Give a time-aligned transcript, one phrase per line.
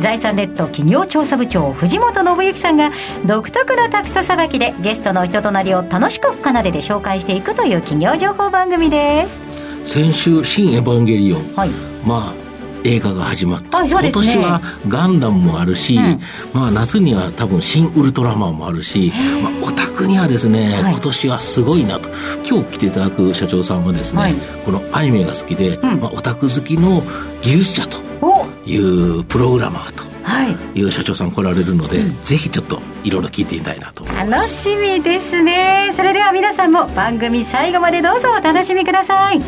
[0.00, 2.90] 財産ネット企業調査部長藤本信之さんが
[3.24, 9.46] 独特のタクトさばきでゲストの人となりを楽しく奏でて紹介していくという企業情報番組です。
[9.84, 11.70] 先週「新エヴァンゲリオン」はい。
[12.04, 12.46] まあ
[12.84, 13.88] 映画が始まった、ね。
[13.88, 16.20] 今年はガンダムもあるし、うん。
[16.54, 20.92] まあ夏には多分新ウルトラマンもあるし、まあ、オタクにはですね、はい。
[20.92, 22.08] 今年はすごいなと。
[22.48, 24.34] 今日来ていただく社長さんはですね、はい。
[24.64, 26.00] このアニメが好きで、ん。
[26.00, 27.02] まあ、オタク好きの
[27.42, 28.46] 技術者とお。
[28.68, 30.78] いうプログラマーとはい。
[30.78, 34.04] いう社長さん来られるので、ぜひちょっといろいろ聞いてみたいなと。
[34.04, 35.92] 楽しみですね。
[35.94, 39.40] それでは皆さんも番組最後までどうぞお楽しみください。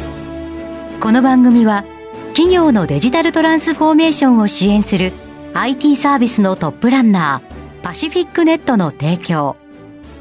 [1.00, 1.84] この番組は
[2.32, 5.12] 企業のデジタルトランスフォーメーションを支援する
[5.54, 9.56] IT サービスのトップランナーパシフィックネットの提供。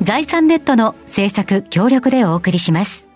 [0.02, 3.07] 財産ネットの制作協力でお送りします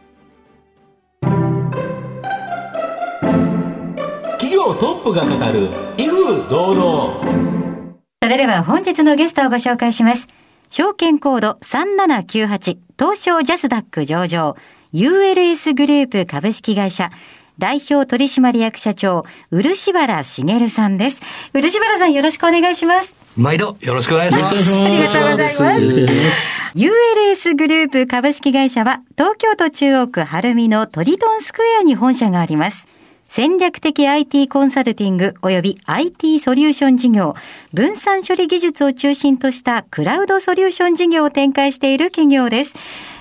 [4.61, 10.27] 企業トップが語る威風堂々それでは本日のゲストをご紹介します。
[10.69, 14.55] 証券コード3798東証ジャスダック上場
[14.93, 17.09] ULS グループ株式会社
[17.57, 21.21] 代表取締役社長漆原茂さんです。
[21.53, 23.15] 漆原さんよろしくお願いします。
[23.35, 24.85] 毎度よろしくお願いします。
[24.85, 25.63] ありがとうございます。
[26.75, 32.85] ULS グループ株式会社は東京都中央区晴海のトリトンスクエアに本社があります。
[33.33, 37.33] 戦略的 IT コンサルティング及び IT ソリューション事業、
[37.71, 42.73] 分散処理技術を中心としたクラウドソリューション事業を展開している企業です。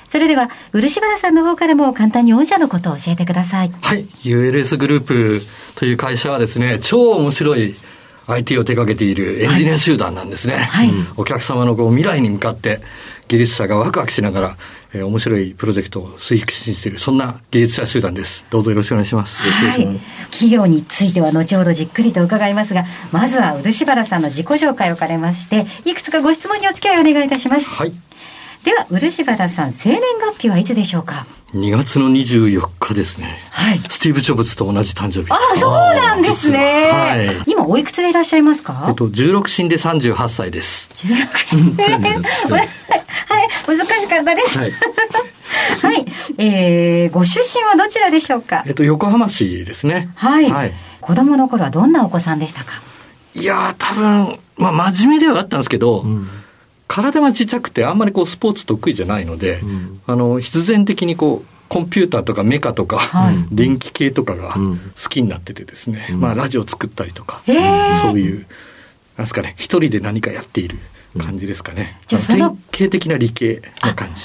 [0.09, 3.71] それでは、漆原さんの方からも簡単に御社のことを教えてください。
[3.83, 4.03] はい。
[4.25, 5.41] ULS グループ
[5.79, 7.77] という会社はですね、超面白い
[8.27, 10.57] IT を手掛けているエンジニア集団なんですね。
[10.57, 12.81] はいお客様のこう未来に向かって
[13.29, 14.57] 技術者がワクワクしながら、
[14.93, 18.45] えー面白いプロジェクトを推進している、そんな技術者集団です。
[18.51, 19.41] どうぞよろしくお願いします。
[19.43, 19.99] はい。
[20.31, 27.67] 企業については後ほどじっくりと伺いますが、まずは漆原さんの自己紹介を兼ねまして、いくつかご質問にお付き合いをお願いいたします。
[27.69, 27.93] はい。
[28.65, 30.01] では、漆原さん、生年
[30.33, 31.25] 月日はいつでしょうか？
[31.55, 33.39] 2月の24日ですね。
[33.51, 33.79] はい。
[33.79, 35.33] スティーブ・ジョブズと同じ誕生日。
[35.33, 36.91] ああ、そうなんですね。
[36.93, 38.87] はい今、おいくつでいらっしゃいますか？
[38.89, 40.89] えっと、16進で38歳です。
[40.95, 41.61] 16歳。
[42.49, 42.61] は
[43.45, 44.59] い、難しかったです。
[44.59, 44.65] は
[45.83, 46.07] はいい。
[46.39, 48.63] えー、ご出身はどちらでしょうか？
[48.67, 50.11] えっと、横浜市ですね。
[50.15, 50.51] はい。
[50.51, 50.73] はい。
[51.01, 52.81] 子供の頃はどんなお子さんでしたか？
[53.35, 56.05] いやー、多分、まあ、真面目ではあったんですけど、
[56.91, 59.61] 体がちっちゃくて、あんまりこう、スポーツ得意じゃないので、
[60.09, 68.39] あの、必然的にこう、コンピューターとかメカとか、はい電気系とかがん好きになっててですね、まあ、ラジオ作ったりとか、へーそういう、
[69.17, 70.79] なんですかね、一人で何かやっている
[71.17, 72.01] 感じですかね。
[72.09, 74.23] じゃあその典型的な理系な感じ。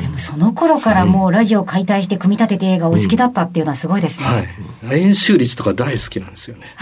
[0.00, 4.24] でもその頃からもうラジオを解体して組み立てて映画をお好きだったっていうのはすごいですね。
[4.24, 5.00] はい。
[5.00, 6.74] 演習率とか大好きなんですよね。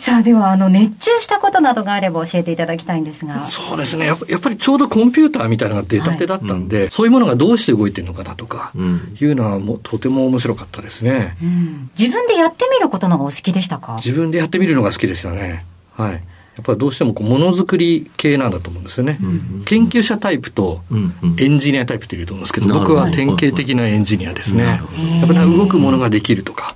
[0.00, 3.48] さあ、では、あの、熱中したことなどがあれば教えていただきたいんですが。
[3.50, 11.36] そうですねやっぱやっぱりちょうどコンピューターみたいなのが出たてだったんで、そういうものがどうして動いてるのかなとか、んいうのはもうとても面白かったですね。
[11.42, 13.96] うん自分でやってみることの方がお好きでしたか？
[13.96, 15.64] 自分でやってみるのが好きですよね。
[15.96, 16.22] はい。
[16.56, 19.18] やっぱりどうしてもこうものづくり系なんだと思うんですよね。
[19.66, 24.64] 研究者タイプとうんうんエンジニアタイプっていると思うんですけど、僕は典型的なエンジニアですね。
[24.64, 24.80] や
[25.24, 26.74] っぱり動くものができるとか、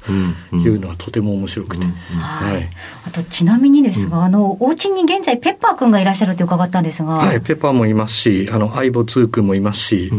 [0.53, 1.87] うんいうのはとても面白くて。
[1.87, 2.65] ははいい。
[3.07, 7.15] あと、ちなみにですが、あの、お家に現在ペッパーくんがいらっしゃるって伺ったんですが。
[7.15, 10.13] はい、ペッパーもいますし、あの、相棒2君もいますし、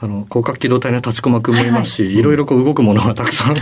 [0.00, 3.56] あの、広角機動隊の立ちこま君もいますし、いろいろこう動くものがたくさん、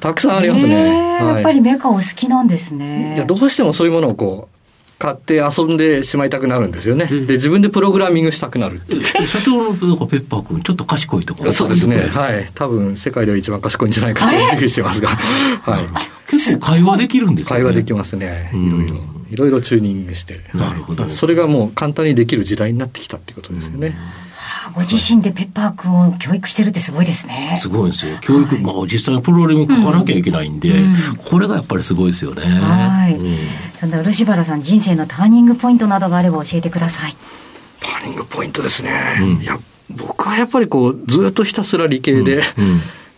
[0.00, 1.16] たくさんありますね。
[1.18, 3.14] やっぱりメカお好きなんですね。
[3.16, 4.55] いや、どうしてもそういうものをこう、
[4.98, 7.06] 買って遊んでしまいたくなるんですよね。
[7.06, 9.02] で、自分でプログラミングしたくなるっていう。
[9.20, 12.06] え社長のペッパー君ちょっと賢いところそうですね。
[12.06, 12.50] はい。
[12.54, 15.08] 多分、世界では一番賢いんじゃないかと自負してますが。
[15.64, 16.30] はい。
[16.30, 18.50] 結構会話できるんですよね会話できますね。
[18.54, 18.96] いろいろ。
[19.28, 20.40] いろいろチューニングして。
[20.54, 23.96] なるほどそれがもう簡単にできる時代になってきたっていうことですよね。
[23.98, 24.25] あ
[24.74, 27.56] ご自身でペッパーくんを教育してるってすごいですね。
[27.60, 28.16] すごいんですよ。
[28.20, 30.74] 教育、まあ実際にプログラミング書かなきゃいけないんで、
[31.24, 32.42] これがやっぱりすごいですよね。
[32.42, 33.36] はい、うん
[33.76, 37.14] そんな漆原さん人生のターニングポイントなどがあれば教えてください。
[37.80, 39.18] ターニングポイントですね。
[39.42, 39.58] いや、
[39.90, 42.42] 僕はやっぱりこう、ずっとひたすら理系で、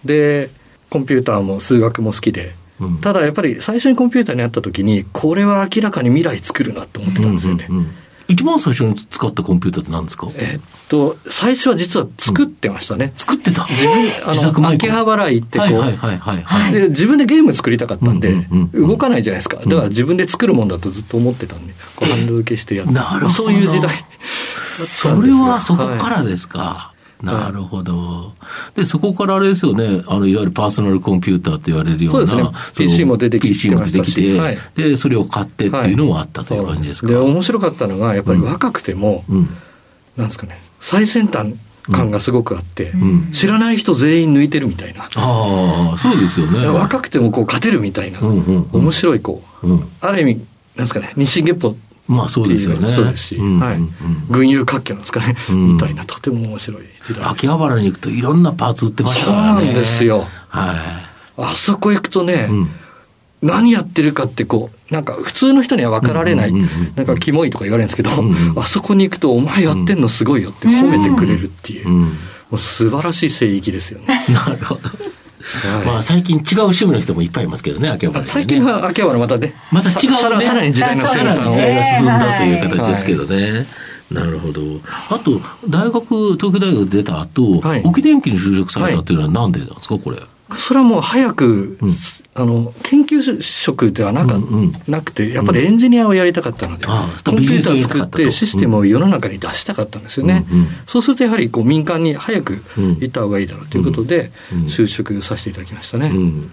[0.05, 0.51] で、
[0.91, 7.67] コンピューターも数学も好きで、うんただやっぱり最初にコンピューターに会った時に、これは明らかに未来作るなと思ってたんですよね。
[7.69, 7.95] うんうんうん
[8.29, 10.29] 一番最初に使ったコンピューターって何ですか？
[10.37, 13.13] えっと、最初は実は作ってましたね。
[13.17, 13.67] 作ってた？
[13.67, 13.95] 自分、
[14.27, 16.73] あの、秋葉原行ってこう、はいはいはいはいはい。
[16.73, 19.57] で、自分でゲーム作りたかったんで、うんうんうん動かないじゃないですか。
[19.57, 22.93] だから自分で作るもんだとずっと思ってたんで、こうハンド付けしてやって。
[22.93, 23.91] なるほどそういう時代。
[24.87, 26.93] それはそこかはいらですか？
[27.23, 28.33] なるほど。
[28.77, 37.09] で、そこからあれですよね、あの、いわゆるパーソナルコンピューターって言われるような、そうですねの PC も出てきて PC も出てきてはいで、それを買ってっていうのもあったという感じですか？
[37.09, 39.49] で、面白かったのが、やっぱり若くても、うん。
[40.17, 41.55] なんですかね、最先端
[41.91, 45.09] 感がすごくあって、ん知らない人全員抜いてるみたいな。
[45.17, 46.67] ああ、そうですよね。
[46.69, 49.89] 若くてもこう勝てるみたいな、うんうんうん面白いこう、うん。
[50.01, 50.35] ある意味、
[50.77, 51.77] なんですかね、日進月歩
[52.09, 52.89] まあそうですよね。
[52.89, 53.89] そうですし、うんはいうんうん
[54.31, 57.25] 群雄割拠なんですかね、うんみたいな、とても面白い時代。
[57.25, 59.67] 秋葉原に行くといろんなパーツ売ってましたそうからね。
[59.67, 60.27] なんですよ。
[60.49, 61.05] は
[61.37, 62.45] あそこ行くとね、い。
[62.47, 62.69] うん。
[63.41, 72.01] 何やってるかってこう、なんか普通の人には分かられない、うんうんうんなんかキモいとか言われるんですけど、うんうんあそこに行くと、お前やってんのすごいよって褒めてくれるっていう、うん。
[72.03, 72.11] も
[72.53, 74.25] う素晴らしい聖域ですよね。
[74.33, 74.81] なるほど。
[75.41, 78.33] はいまあ最近違う趣味の人もいっぱいいますけどね、秋葉原にね。
[78.33, 83.67] 最近は秋葉原またね、また違う、ね、さらさらに時代のさらに先端を時代が進んだという形ですけどね。
[84.11, 84.63] なるほど。
[85.11, 90.19] あと、大学、東京大学出た後、はい沖電機に就職されたっていうのはなんでなんですか、これ。
[90.57, 91.97] それはもう早く、うん
[92.39, 100.47] あの、研究職ではなか、うんうんなくて、やっぱりエンジニアをやりたかったので、ああコンピューターを作ってシステムを世の中に出したかったんですよね。
[100.51, 106.11] うんうんそうするとやはりこう民間に早くうん行った方がいいだろうということで、うん就職させていただきましたね。
[106.15, 106.43] うん。
[106.43, 106.49] で、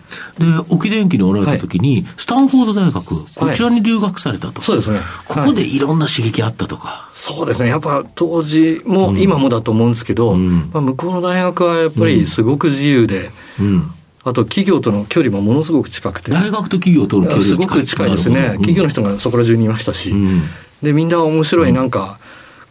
[0.70, 4.62] 沖電機におられた時に、スタンフォード大学、こちらに留学されたと。
[4.62, 5.00] そうですね。
[5.28, 7.10] ここでいろんな刺激あったとか。
[7.14, 7.70] そうですね。
[7.70, 13.92] やっぱ当時もうん今もだと思うんですけど、うんまあ、向こうの大学はやっぱりすごく自由で、うん。
[14.28, 16.32] あと企業との距離もものすごく近くて。
[16.32, 17.44] 大学と企業との距離。
[17.44, 18.50] すごく近いですね。
[18.54, 20.10] 企業の人がそこら中にいましたし。
[20.10, 20.42] うん。
[20.82, 22.18] で、みんな面白い、なんか、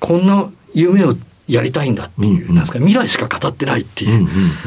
[0.01, 1.15] こんな夢を
[1.47, 4.23] やりたいんだっていう、うんなんですか、未来しか語ってないってうん。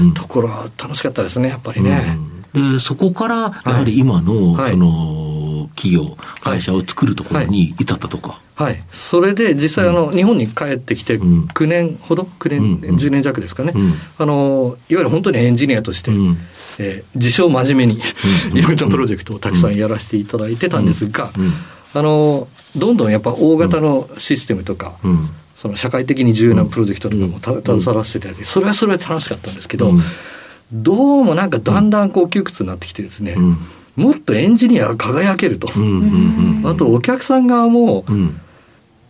[0.08, 0.14] いう。
[0.14, 2.18] ところは楽しかったですね、やっぱりね。
[2.54, 3.36] で、そこから、
[3.66, 8.40] やはり今の、はいその、企業、会社を作るところに至ったとか。
[8.56, 8.82] はい。
[8.92, 13.74] それで、実際、あの、日本に帰ってきて、うん9年ほど ?9 年、うんうん10年弱ですかね。
[13.76, 16.38] うんあの、いわゆる本当にエンジニアとして、うん
[16.80, 18.02] えー自称真面目に、
[18.52, 21.52] うんいろいろなプロジェクトをたくさんやらせていただいてたんですが、うん
[21.94, 25.30] あの、どんどんやっぱ大型のシステムとか、うん。
[25.56, 30.02] その社会的に重要なプロジェクトとかもた携わらせていただいて、それはそれは楽しかったんですけど、うん。
[30.72, 33.58] どうもなんかだんだんこう窮屈になってきてですね、うん。
[33.96, 35.70] もっとエンジニアが輝けると。
[36.66, 38.40] あとお客さん側も、うん。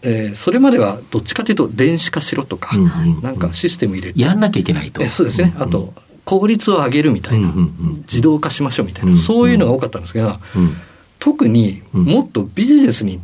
[0.03, 5.01] えーそれまではどっちかというと電子化しろとか、なんかシステム入れて、やんなきゃいけないと。
[5.01, 5.93] えそうですね、あと
[6.27, 7.53] 効率を上げるみたいな、
[8.01, 10.75] 自動化しましょうみたいな、うんそういうのが多かったんですが、うん。
[11.19, 13.21] 特にうんもっとビジネスに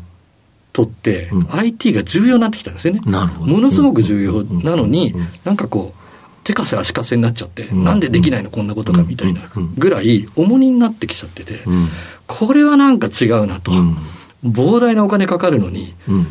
[0.72, 3.02] とってうん IT が重要になってきたんですよね。
[3.02, 5.14] ものすごく重要なのに
[5.44, 6.00] なんかこう、
[6.46, 11.90] 手かせ足かせになっちゃって、うんなんでできないのこんなことがみたいなうんぐらい重荷になってきちゃってて、うん。
[12.26, 13.72] これはなんか違うなと。
[13.74, 13.98] うん
[14.46, 16.28] 膨大なお金かかるのに、うん。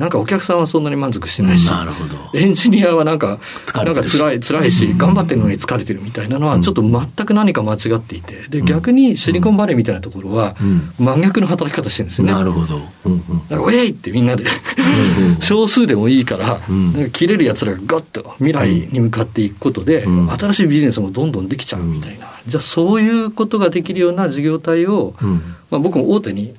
[0.00, 2.16] なんかお客さんはそんなに満足してないし、なるほど。
[2.32, 3.38] エンジニアはなんか、
[3.74, 12.32] なんか辛い、辛いし、頑張ってるのに疲れてるみたいなのは、ちょっと全く何か間違っていて、で、逆にシリコンバレーみたいなところはうん、真逆の働き方してるんですよね。
[12.32, 12.80] なるほど。
[13.04, 13.20] うんうん。
[13.50, 14.44] なんか、ウェイってみんなで、
[15.40, 22.26] 少数でもいいから、うんなんか切れる奴らがガッと未来に向かっていくことで、うん新しいビジネスもどんどんできちゃうみたいな。
[22.46, 26.54] じゃあ、そういうことができるような事業体を、うんまあ、僕も大手に、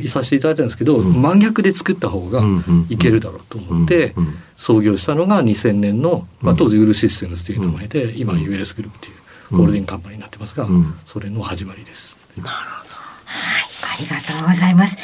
[0.00, 1.20] いさせていただいたんですけど、うん。
[1.20, 2.42] 真逆で作った方が
[2.88, 4.14] いけるだろうと思って
[4.56, 10.94] 創業したのが2000年の、まあ、当時ウールシステムズという名前で、今 ULS グループというホールディングカンパニーになってますが、うん。
[11.06, 12.16] それの始まりです。
[12.44, 14.96] ありがとうございます。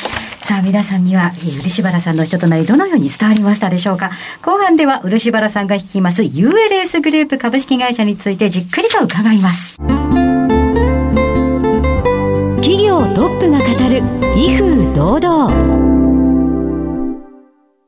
[0.44, 4.10] さあ、皆さんには、えー漆原さんの人となり、どのように伝わりましたでしょうか。
[4.42, 9.78] 後半では、漆原さんが率います ULS グループ株式会社についてじっくりと伺います。
[12.94, 14.02] 企業トップが語る、
[14.36, 15.84] 威風堂々。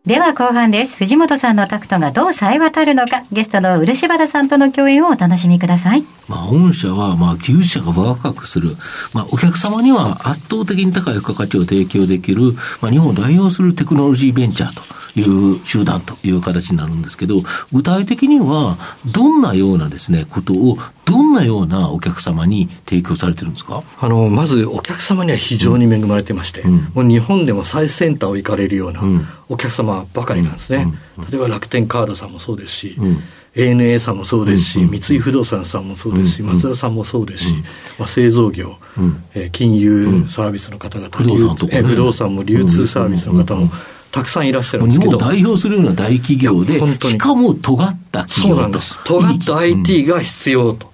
[0.04, 0.96] では後半です。
[0.96, 6.04] 藤本さんのタクトがどう冴え渡るのか、ゲストの漆原さんとの共演をお楽しみください。
[6.26, 8.70] まあ、御社は、まあ、技術者が若くする。
[9.14, 14.82] まあ、お客様には圧倒的に高い付加価値を提供できる、まあ、日本を代表するテクノロジーベンチャーと
[15.16, 17.42] いう集団という形になるんですけど、
[17.72, 23.82] 具体的には、どんなようなですね、ことを、どんなようなお客様に提供されてるんですか？
[24.00, 26.76] あの、まずお客様には非常に恵まれてまして、うん。
[26.94, 29.26] もう日本でも最先端を行かれるようなうん。
[29.48, 30.92] お客様ばかりなんですね。
[31.18, 31.30] うん。
[31.30, 33.22] 例えば楽天カードさんもそうですし、うん。
[33.54, 37.54] ANA さんもそうですし、三井不動産さんもそうですし、松田さんもそうですし、
[37.98, 38.76] まあ、製造業、
[39.34, 43.70] え金融サービスの方々、不動産ね、不動産も流通サービスの方も、
[44.12, 45.12] たくさんいらっしゃるんですけど。
[45.12, 48.98] 日本を代表するような大企業で、しかも尖った企業そうなんです。
[49.04, 50.90] 尖った IT が必要と。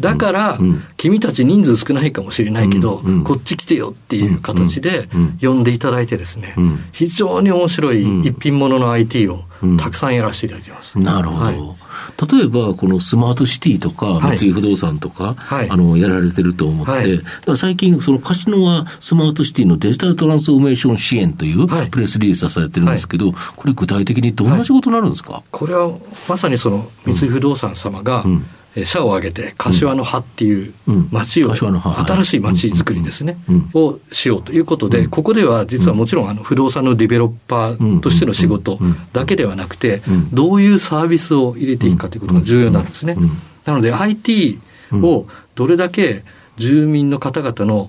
[0.00, 0.58] だから、
[0.96, 5.08] 君たち人数少ないかもしれないけど、こっち来てよっていう形で
[5.40, 6.54] 呼んでいただいてですね、
[6.92, 9.44] 非常に面白い一品物の IT を
[9.78, 10.98] たくさんやらせていただいてます。
[10.98, 11.44] なるほど。
[11.44, 11.56] はい。
[11.56, 25.90] 例えば、このスマートシティとか、三井不動産とか、はい、あの、やられてると思って、はい、最近、そのカシノはスマートシティのデジタルトランスフォーメーション支援というプレスリリースはされてるんですけど、これ具体的にどんな仕事になるんですか、これは
[26.28, 28.46] まさにその三井不動産様が、うん。
[28.84, 30.72] 社を挙げて、柏の葉っていう
[31.10, 33.36] 町を、新しい町づくりですね、
[33.74, 38.78] をしようということで、ここでは実はもちろんあの不動産のデベロッパーとしての仕事
[39.12, 43.16] だけではなくて、どういうサービスを入れていくかということが重要なんですね。
[43.64, 44.60] なので IT
[44.92, 46.22] をどれだけ
[46.56, 47.88] 住民の方々の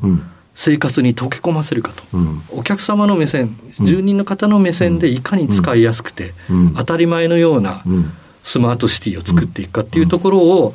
[0.55, 2.03] 生活に溶け込ませるかと、
[2.51, 6.33] お客様の目線、住人の方の目線でいかに使いやすくて、
[6.75, 7.83] 当たり前のような、
[8.49, 10.73] スマートシティを作っていくかっていうところを、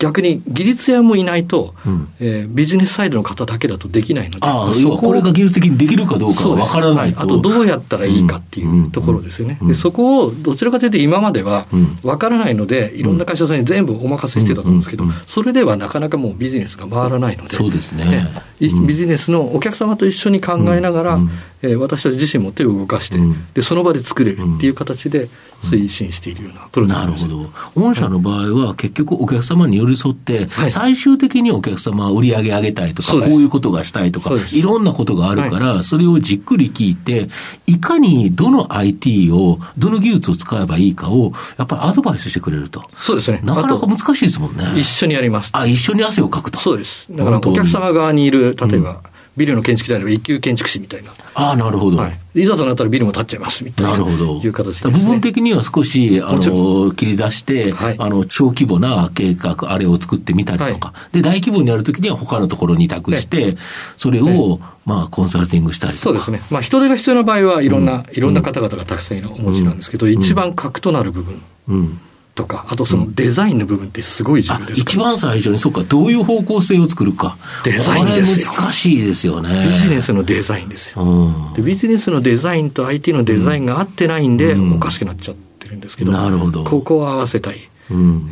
[0.00, 11.66] 逆に技術屋もいないと、うん、えー、ビジネスサイドの方だけだとできないので、ああそこれが技術的にできるかどうかわからないと、はい、あとどうやったらいいかっていうところですよね、でそこをどちらかというと、今までは
[12.02, 21.18] わからないので、いろんな会社さんに全部お任せしてたと思うんですけど、それではなかなかもうビジネスが回らないので、そうですね、ビジネスのお客様と一緒に考えながら、
[21.62, 23.18] えー、私たち自身も手を動かして、
[23.52, 25.28] でその場で作れるっていう形で
[25.62, 27.42] 推進しているようなプロジェクトです、なるほ
[27.74, 27.80] ど。
[27.80, 37.28] 御社の場合は、結局、お客様に寄り添って、最終的にお客様は売り上げ上げたいとか、こういうことがしたいとか、いろんなことがあるから、それをじっくり聞いて、
[37.66, 42.84] いかにどの IT を、どの技術を使えばいいかを、やっぱりアドバイスしてくれると。
[42.98, 43.40] そうですね。
[43.44, 44.64] なかなか難しいですもんね。
[44.76, 45.50] 一緒にやります。
[45.52, 46.58] あ、一緒に汗をかくと。
[46.58, 47.06] そうです。
[47.10, 49.00] だからお客様側にいる、例えば、
[49.36, 51.12] ビルの建築であれば一級建築士みたいな。
[51.34, 52.42] ああ、なるほど、はい。
[52.42, 53.92] いざとなったらビルも建っちゃいますみたいな。
[53.92, 54.40] なるほど。
[54.40, 60.88] いう形で、ね、部分的には少し、あの、切り出して、はい、あの、小規模な計画、あれを作ってみたりとか。
[60.94, 63.56] はい、で、大規模にやるときには他のところに委託して、
[63.96, 66.02] それを、まあ、コンサルティングしたりとか。
[66.02, 66.42] そうですね。
[66.50, 71.40] まあ、人手が必要な場合は、いろんな、うん、いろんな方々がたくさんいるお持ちなんですけど、うん、一番核となる部分。
[71.68, 72.00] うん
[72.40, 77.36] とか、あとそのデザインの部分ってすごい重要です、一番最初に、そうか、どういう方向性を作るか。
[77.64, 78.54] デザインですよ。
[78.54, 79.68] 難しいですよね。
[79.68, 81.52] ビジネスのデザインですよ。
[81.54, 86.64] でビジネスのデザインと IT のデザインが合ってないんで、おかしくなっちゃってるんですけど、なるほど。
[86.64, 87.68] ここは合わせたい。
[87.90, 88.30] うん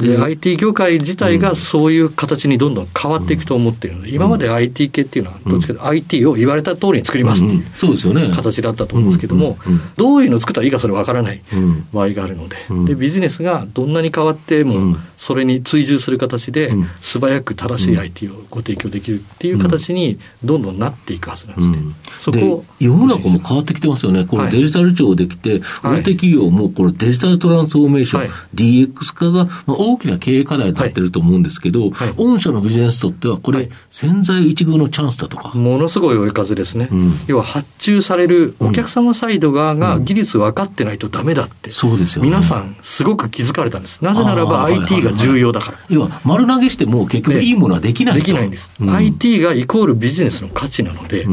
[0.00, 4.02] で、IT 業界自体がそういう形にどんどん変わっていくと思っているの。
[4.02, 7.42] で、今まで IT 系っていうのは、どっちかというと IT を言われた通りに作ります。
[7.42, 9.56] っていう、そうですよね、形だったと思うんですけども、
[9.96, 11.40] どういうのを作ったらいいかそれ分からない
[11.92, 21.78] 場合があるので、でビジネスがどんなに変わっても、それに追従する形で、素早く正しい IT をご提供できるっていう形に、どんどんなっていくはずなんですね。
[22.18, 35.56] そこ世の中も変わってきてますよね、このデジタル庁できて、大手企業もこのデジタルトランスフォーメーション、DX 化が大きな経営課題になってると思うんですけど、御社のビジネスとっては、これ、潜在一遇のチャンスだとか。
[35.56, 36.88] ものすごい追い風ですね。
[37.26, 41.70] 要は発注されるお客様サイド側が技術分かってないとダメだって。
[41.70, 44.02] そうですよ皆さん、すごく気づかれたんです。
[44.02, 45.78] なぜならば IT が重要だから。
[45.88, 48.70] 要は、丸投げしても結局いいものはできないできないんです。
[48.80, 51.26] IT がイコールビジネスの価値なので、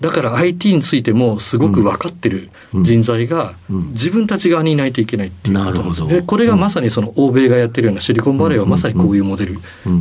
[0.00, 2.50] だから IT についてもすごく分かってる
[2.82, 5.82] 人材が自分たち側にいないといけないっていうこと。
[5.82, 9.58] です、でこれがまさにその欧米がやってるようなシリコンバレーはまさにこういうモデル。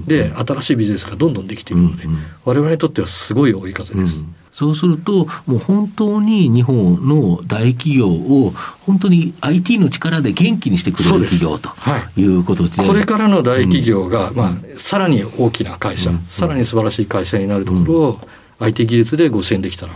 [0.07, 2.03] で新しいビジネスがどんどんできているので。
[2.45, 4.23] 我々にとってはすごい追い風です。
[4.51, 8.53] そうすると、もう本当に日本の大企業を、
[8.85, 11.71] 本当に IT の力で元気にしてくれる企業と
[12.15, 12.23] い。
[12.23, 19.93] うことで、はい、これからの大企業が、うん、まあ、さらに大きな会社、うん、さらに素晴らしい会社になるところを、うん IT 技術でご支援できたら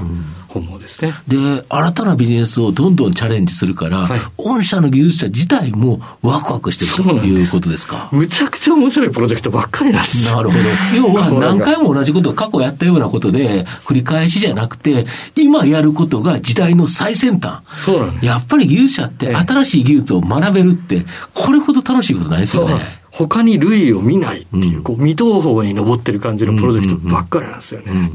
[0.48, 8.10] 本望ですね、うん、で、新たなビジネスをどんどんチャレンジするから、はい、御社の技術者自体もワクワクしてるということですか？
[8.12, 10.34] むちゃくちゃ面白いプロジェクトばっかりなんです。
[10.34, 10.64] なるほど。
[10.96, 15.06] 要は何回も同じことを過去やったようなことで、繰り返しじゃなくて、
[15.36, 17.62] 今やることが時代の最先端。
[17.78, 23.08] そうなんやっぱり技術者って新しい技術を学べるって、これほど楽しいことないですよね。
[23.12, 28.12] 他に類を見ないっていう、こう、未踏法に登ってる感じのプロジェクトばっかりなんですよね。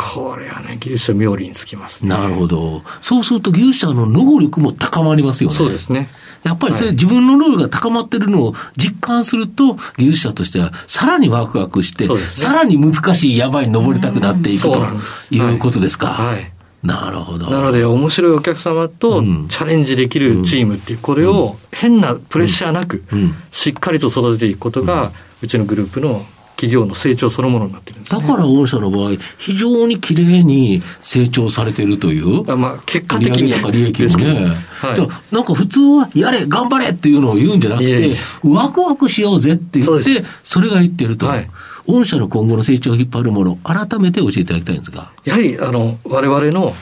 [0.00, 2.10] これはね、技術者妙利につきますね。
[2.10, 2.82] なるほど。
[3.02, 5.56] そうすると技術者の能力も高まりますよね。
[5.56, 6.08] そうですね。
[6.44, 14.86] やっぱりそれ、自分の能力が高まってるのを実感すると、技術者としてはさらにワクワクして、ね、さらに難しい山に登りたくなっていくと
[15.32, 16.06] いうことですか？
[16.06, 16.52] はい。
[16.84, 17.50] なるほど。
[17.50, 23.02] なので、面白いお客様とチャレンジできるチームっていう、これを変なプレッシャーなく、
[23.50, 25.10] しっかりと育てていくことが、
[25.42, 26.24] うちのグループの
[26.58, 32.50] 企業の成長そのものになってるんです、ね、だから御社の場合、非常にきれいに成長されてるという。
[32.50, 33.54] あまあ、結果的に。
[33.70, 34.56] 利益もね。
[34.80, 41.26] はい、じゃなんか普通は、やれ、頑張れっていうのを言うんじゃなくて、ワクワクしようぜって言って、それが言ってると。
[41.26, 41.48] はい
[41.88, 45.10] 御社の今後の成長を引っ張るもの、改めて教えていただきたいんですが。
[45.24, 46.74] やはり、あの、我々の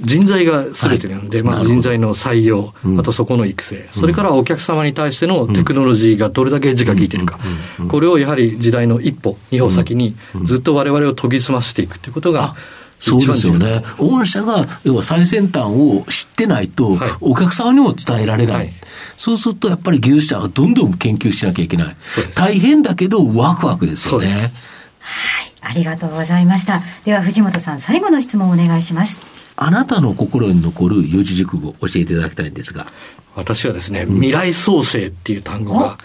[0.00, 7.40] 人材がすべてなんで、うんはい、まあ人材の採用、あとそこの育成、それからお客様に対してのテクノロジーがどれだけエッジが効いてるか、
[7.88, 10.14] これをやはり時代の一歩、二歩先に
[10.44, 12.54] ずっと我々を研ぎ澄ませていくということが、
[13.02, 13.82] そうですよね。
[13.98, 18.56] 御社が、要は最先端を知ってないと、お客様にも伝えられない。
[18.56, 18.72] はい、
[19.16, 21.96] そうすると、やっぱり技術者はどんどん研究しなきゃいけない。
[22.36, 24.52] 大変だけど、ワクワクですよね。
[25.00, 25.52] はい。
[25.60, 26.82] ありがとうございました。
[27.04, 29.20] では、藤本さん、最後の質問をお願いします。
[29.56, 32.86] あなたの心に残る四字熟語、教えていただきたいんですが。
[33.34, 35.96] 私はですね、未来創生っていう単語が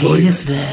[0.00, 0.66] すごいですね。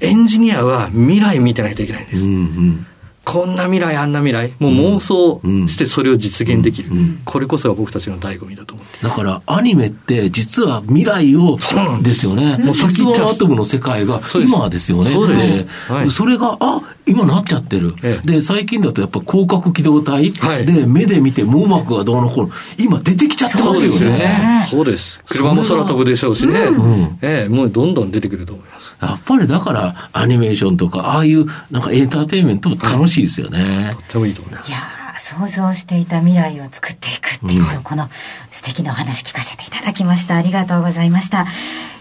[0.00, 2.22] エンジニアは未来見てないといけないんです。
[2.22, 2.86] うんうん
[3.28, 6.90] こんな未来、あんな未来、もう妄想してそれを実現できる。
[7.26, 11.58] これこそが僕たちの醍醐味だと思ってだから、アニメって実は未来を、
[12.02, 12.56] ですよね。
[12.56, 15.10] もう鉄腕アトムの世界が今ですよね。
[15.12, 15.92] そうです。
[15.92, 17.94] はい、それが、あ今なっちゃってる。
[18.02, 24.66] ええ、で、最近だとやっぱ広角機動隊、はい、で、目で見て網膜がどうのこうの、今出てきちゃってますよね。
[24.70, 25.20] そうです。
[25.28, 26.60] 車も空飛ぶでしょうしね。
[26.60, 28.77] うん、ええ、もうどんどん出てくると思います。
[29.00, 33.94] やっぱりだからアニメーションとか、ああいうなんかエンターテインメント楽しいですよね。
[33.94, 34.70] とってもいいと思います。
[34.70, 34.78] いや
[35.18, 38.08] 想像していた未来を作っていくっていう、うん、この
[38.50, 40.36] 素敵なお話聞かせていただきました。
[40.36, 41.46] ありがとうございました。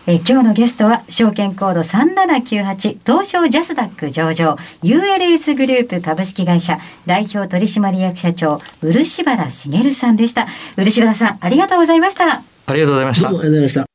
[0.09, 10.47] え今日のゲストは証券コード3798東証ジャスダック上場 ULS グループ株式会社代表取締役社長漆原茂さんでした。
[10.77, 12.41] 漆原さんありがとうございました。
[12.67, 13.29] ありがとうございました。
[13.29, 13.86] どうもありがとうございました。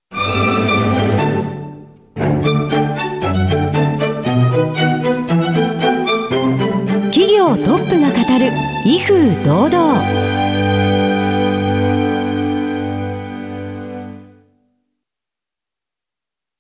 [8.85, 10.03] 威風堂々。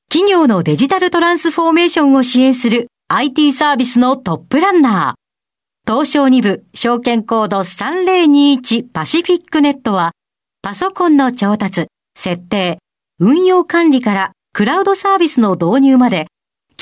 [0.08, 5.92] 企業のデジタルトランスフォーメーションを支援する IT サービスのトップランナー。
[5.92, 10.12] 東証2部証券コード3021パシフィックネットは
[10.62, 12.78] パソコンの調達、設定、
[13.18, 16.28] 運用管理からクラウドサービスの導入まで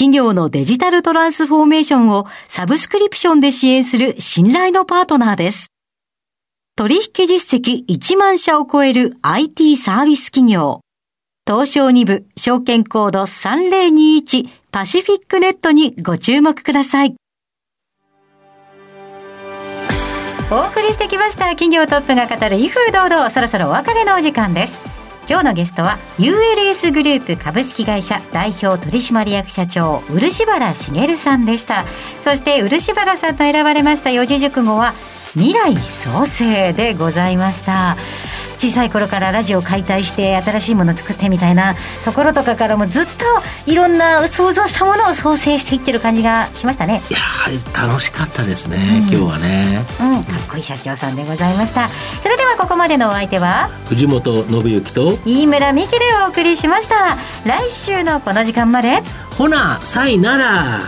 [0.00, 5.66] 企業のデジタルトランスフォーメーションをサブスクリプションで支援する信頼のパートナーです。
[6.74, 10.80] 取引実績1万社を超える IT サービス企業。
[11.46, 17.14] 東証2部証券コード3021パシフィックネットにご注目ください。
[20.50, 24.89] お送りしてきました企業トップが語る威風堂々そろそろお別れのお時間です。
[25.30, 31.84] 今日のゲストは ULS グループ株式会社代表取締役社長漆原茂さんでした。
[32.24, 34.92] そして漆原さんと選ばれました四字熟語は
[35.34, 37.96] 未来創生でございました。
[38.61, 43.11] 小さい頃からラジオ解体して新しいもの作ってみたいなところとかからもずっと
[43.64, 47.01] いろんな想像したものを創生していってる感じがしましたね。
[47.09, 51.88] やはり楽しかったですね、うん、今日はね、うん、かっこいい社長さんでございました。
[51.88, 53.70] それではここまでのお相手は？
[53.87, 57.16] 藤本信之と飯村美希でお送りしました。
[57.46, 59.01] 来週のこの時間まで。
[59.38, 60.81] ほなさいなら。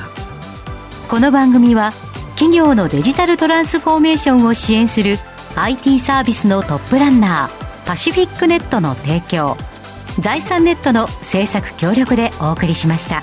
[1.09, 1.93] この番組は
[2.35, 5.19] 企業のデジタルトランスフォーメーションを支援する
[5.57, 9.57] IT サービスのトップランナーパシフィックネットの提供
[10.21, 13.23] 財産ネットの制作協力でお送りしました。